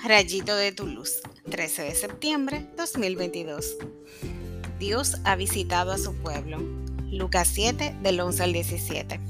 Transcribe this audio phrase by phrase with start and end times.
[0.00, 3.76] Rayito de tu luz, 13 de septiembre 2022.
[4.80, 6.58] Dios ha visitado a su pueblo.
[7.10, 9.20] Lucas 7 del 11 al 17.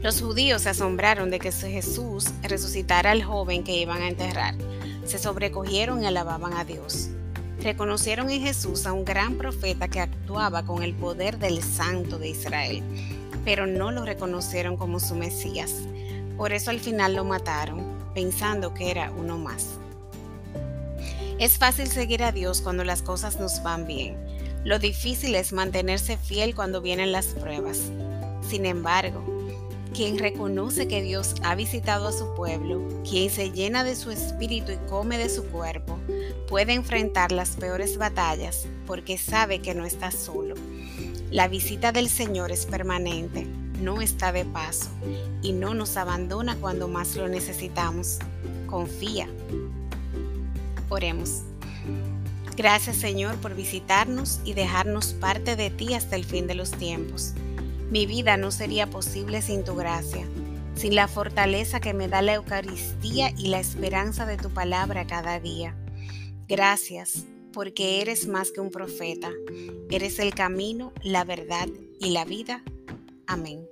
[0.00, 4.54] Los judíos se asombraron de que Jesús resucitara al joven que iban a enterrar.
[5.04, 7.10] Se sobrecogieron y alababan a Dios.
[7.60, 12.30] Reconocieron en Jesús a un gran profeta que actuaba con el poder del Santo de
[12.30, 12.82] Israel,
[13.44, 15.74] pero no lo reconocieron como su Mesías.
[16.38, 19.78] Por eso al final lo mataron pensando que era uno más.
[21.38, 24.16] Es fácil seguir a Dios cuando las cosas nos van bien.
[24.64, 27.90] Lo difícil es mantenerse fiel cuando vienen las pruebas.
[28.48, 29.24] Sin embargo,
[29.92, 34.72] quien reconoce que Dios ha visitado a su pueblo, quien se llena de su espíritu
[34.72, 35.98] y come de su cuerpo,
[36.48, 40.54] puede enfrentar las peores batallas porque sabe que no está solo.
[41.30, 43.46] La visita del Señor es permanente
[43.82, 44.88] no está de paso
[45.42, 48.18] y no nos abandona cuando más lo necesitamos.
[48.66, 49.28] Confía.
[50.88, 51.42] Oremos.
[52.56, 57.32] Gracias Señor por visitarnos y dejarnos parte de ti hasta el fin de los tiempos.
[57.90, 60.26] Mi vida no sería posible sin tu gracia,
[60.74, 65.40] sin la fortaleza que me da la Eucaristía y la esperanza de tu palabra cada
[65.40, 65.74] día.
[66.48, 69.30] Gracias porque eres más que un profeta,
[69.90, 71.68] eres el camino, la verdad
[72.00, 72.62] y la vida.
[73.26, 73.68] Amém.